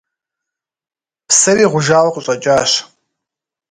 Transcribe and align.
Псыри 1.27 1.65
гъужауэ 1.71 2.09
къыщӏэкӏащ. 2.13 2.71